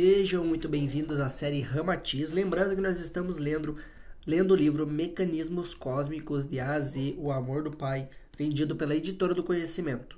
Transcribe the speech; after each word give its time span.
Sejam 0.00 0.44
muito 0.44 0.68
bem-vindos 0.68 1.18
à 1.18 1.28
série 1.28 1.60
Ramatiz. 1.60 2.30
Lembrando 2.30 2.76
que 2.76 2.80
nós 2.80 3.00
estamos 3.00 3.38
lendo, 3.38 3.76
lendo 4.24 4.52
o 4.52 4.56
livro 4.56 4.86
Mecanismos 4.86 5.74
Cósmicos 5.74 6.46
de 6.46 6.60
A 6.60 6.74
a 6.74 6.80
Z, 6.80 7.16
O 7.18 7.32
Amor 7.32 7.64
do 7.64 7.72
Pai, 7.72 8.08
vendido 8.38 8.76
pela 8.76 8.94
Editora 8.94 9.34
do 9.34 9.42
Conhecimento. 9.42 10.16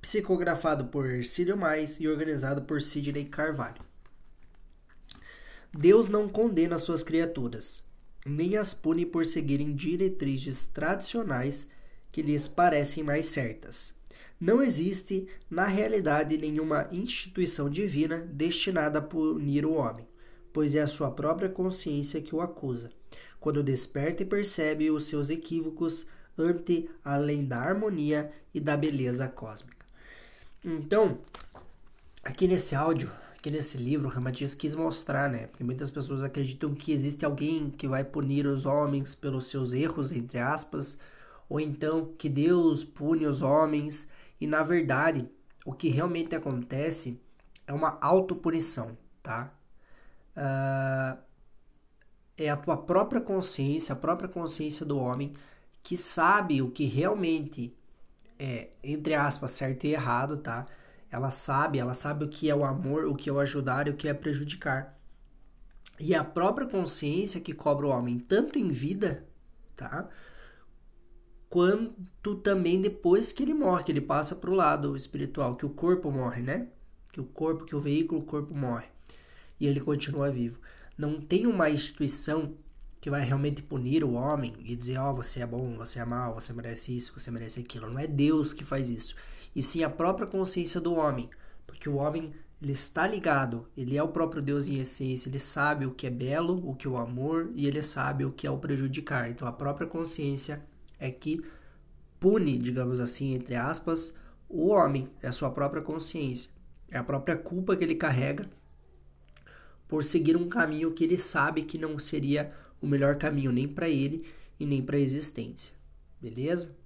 Psicografado 0.00 0.84
por 0.84 1.10
Ercílio 1.10 1.56
Mais 1.56 1.98
e 1.98 2.06
organizado 2.06 2.62
por 2.62 2.80
Sidney 2.80 3.24
Carvalho. 3.24 3.82
Deus 5.76 6.08
não 6.08 6.28
condena 6.28 6.78
suas 6.78 7.02
criaturas, 7.02 7.82
nem 8.24 8.56
as 8.56 8.72
pune 8.72 9.04
por 9.04 9.26
seguirem 9.26 9.74
diretrizes 9.74 10.66
tradicionais 10.66 11.66
que 12.12 12.22
lhes 12.22 12.46
parecem 12.46 13.02
mais 13.02 13.26
certas. 13.26 13.92
Não 14.40 14.62
existe, 14.62 15.28
na 15.50 15.66
realidade, 15.66 16.38
nenhuma 16.38 16.88
instituição 16.90 17.68
divina 17.68 18.18
destinada 18.18 18.98
a 18.98 19.02
punir 19.02 19.66
o 19.66 19.74
homem, 19.74 20.06
pois 20.50 20.74
é 20.74 20.80
a 20.80 20.86
sua 20.86 21.10
própria 21.10 21.50
consciência 21.50 22.22
que 22.22 22.34
o 22.34 22.40
acusa, 22.40 22.90
quando 23.38 23.62
desperta 23.62 24.22
e 24.22 24.26
percebe 24.26 24.90
os 24.90 25.04
seus 25.04 25.28
equívocos 25.28 26.06
ante 26.38 26.88
a 27.04 27.18
lei 27.18 27.42
da 27.42 27.58
harmonia 27.58 28.32
e 28.54 28.58
da 28.58 28.78
beleza 28.78 29.28
cósmica. 29.28 29.84
Então, 30.64 31.18
aqui 32.24 32.48
nesse 32.48 32.74
áudio, 32.74 33.10
aqui 33.36 33.50
nesse 33.50 33.76
livro, 33.76 34.08
Ramatias 34.08 34.54
quis 34.54 34.74
mostrar, 34.74 35.28
né? 35.28 35.48
Porque 35.48 35.64
muitas 35.64 35.90
pessoas 35.90 36.24
acreditam 36.24 36.74
que 36.74 36.92
existe 36.92 37.26
alguém 37.26 37.68
que 37.68 37.86
vai 37.86 38.04
punir 38.04 38.46
os 38.46 38.64
homens 38.64 39.14
pelos 39.14 39.48
seus 39.48 39.74
erros, 39.74 40.10
entre 40.12 40.38
aspas, 40.38 40.96
ou 41.46 41.60
então 41.60 42.10
que 42.16 42.28
Deus 42.28 42.84
pune 42.84 43.26
os 43.26 43.42
homens 43.42 44.08
e 44.40 44.46
na 44.46 44.62
verdade, 44.62 45.28
o 45.64 45.72
que 45.72 45.88
realmente 45.88 46.34
acontece 46.34 47.20
é 47.66 47.72
uma 47.72 47.98
autopunição, 48.00 48.96
tá? 49.22 49.52
Uh, 50.36 51.18
é 52.36 52.48
a 52.48 52.56
tua 52.56 52.76
própria 52.76 53.20
consciência, 53.20 53.92
a 53.92 53.96
própria 53.96 54.28
consciência 54.28 54.86
do 54.86 54.98
homem 54.98 55.34
que 55.82 55.96
sabe 55.96 56.62
o 56.62 56.70
que 56.70 56.86
realmente 56.86 57.76
é, 58.40 58.70
entre 58.82 59.14
aspas, 59.14 59.50
certo 59.50 59.84
e 59.84 59.92
errado, 59.92 60.38
tá? 60.38 60.66
Ela 61.10 61.30
sabe, 61.30 61.78
ela 61.78 61.92
sabe 61.92 62.24
o 62.24 62.28
que 62.28 62.48
é 62.48 62.54
o 62.54 62.64
amor, 62.64 63.04
o 63.04 63.14
que 63.14 63.28
é 63.28 63.32
o 63.32 63.38
ajudar 63.38 63.86
e 63.86 63.90
o 63.90 63.96
que 63.96 64.08
é 64.08 64.14
prejudicar. 64.14 64.98
E 65.98 66.14
é 66.14 66.18
a 66.18 66.24
própria 66.24 66.66
consciência 66.66 67.40
que 67.40 67.52
cobra 67.52 67.86
o 67.86 67.90
homem, 67.90 68.18
tanto 68.18 68.58
em 68.58 68.68
vida, 68.68 69.26
tá? 69.76 70.08
Quanto 71.50 72.36
também 72.36 72.80
depois 72.80 73.32
que 73.32 73.42
ele 73.42 73.52
morre, 73.52 73.84
que 73.84 73.92
ele 73.92 74.00
passa 74.00 74.34
para 74.34 74.50
o 74.50 74.54
lado 74.54 74.96
espiritual, 74.96 75.56
que 75.56 75.66
o 75.66 75.70
corpo 75.70 76.10
morre, 76.10 76.40
né? 76.40 76.68
Que 77.12 77.20
o 77.20 77.24
corpo, 77.24 77.64
que 77.64 77.76
o 77.76 77.80
veículo, 77.80 78.22
o 78.22 78.24
corpo 78.24 78.54
morre 78.54 78.86
e 79.60 79.66
ele 79.66 79.80
continua 79.80 80.30
vivo. 80.30 80.58
Não 80.96 81.20
tem 81.20 81.46
uma 81.46 81.70
instituição 81.70 82.54
que 83.00 83.10
vai 83.10 83.22
realmente 83.22 83.62
punir 83.62 84.02
o 84.02 84.12
homem 84.12 84.54
e 84.60 84.74
dizer, 84.74 84.98
ó, 84.98 85.10
oh, 85.10 85.14
você 85.14 85.40
é 85.40 85.46
bom, 85.46 85.76
você 85.76 85.98
é 85.98 86.04
mal, 86.04 86.34
você 86.34 86.52
merece 86.52 86.96
isso, 86.96 87.12
você 87.16 87.30
merece 87.30 87.60
aquilo. 87.60 87.90
Não 87.90 87.98
é 87.98 88.06
Deus 88.06 88.52
que 88.52 88.64
faz 88.64 88.88
isso, 88.88 89.14
e 89.54 89.62
sim 89.62 89.82
a 89.82 89.90
própria 89.90 90.26
consciência 90.26 90.80
do 90.80 90.94
homem, 90.94 91.28
porque 91.66 91.88
o 91.88 91.96
homem 91.96 92.32
ele 92.60 92.72
está 92.72 93.06
ligado, 93.06 93.66
ele 93.74 93.96
é 93.96 94.02
o 94.02 94.08
próprio 94.08 94.42
Deus 94.42 94.68
em 94.68 94.78
essência, 94.78 95.30
ele 95.30 95.38
sabe 95.38 95.86
o 95.86 95.92
que 95.92 96.06
é 96.06 96.10
belo, 96.10 96.68
o 96.68 96.74
que 96.74 96.86
é 96.86 96.90
o 96.90 96.98
amor 96.98 97.50
e 97.54 97.66
ele 97.66 97.82
sabe 97.82 98.24
o 98.26 98.32
que 98.32 98.46
é 98.46 98.50
o 98.50 98.58
prejudicar. 98.58 99.30
Então 99.30 99.48
a 99.48 99.52
própria 99.52 99.86
consciência 99.86 100.62
é 101.00 101.10
que 101.10 101.42
pune, 102.20 102.58
digamos 102.58 103.00
assim, 103.00 103.34
entre 103.34 103.56
aspas, 103.56 104.14
o 104.48 104.68
homem, 104.68 105.08
é 105.22 105.28
a 105.28 105.32
sua 105.32 105.50
própria 105.50 105.82
consciência, 105.82 106.50
é 106.90 106.98
a 106.98 107.04
própria 107.04 107.36
culpa 107.36 107.76
que 107.76 107.82
ele 107.82 107.94
carrega 107.94 108.48
por 109.88 110.04
seguir 110.04 110.36
um 110.36 110.48
caminho 110.48 110.92
que 110.92 111.02
ele 111.02 111.18
sabe 111.18 111.62
que 111.62 111.78
não 111.78 111.98
seria 111.98 112.52
o 112.80 112.86
melhor 112.86 113.16
caminho 113.16 113.50
nem 113.50 113.66
para 113.66 113.88
ele 113.88 114.24
e 114.58 114.66
nem 114.66 114.82
para 114.82 114.96
a 114.96 115.00
existência. 115.00 115.74
Beleza? 116.20 116.76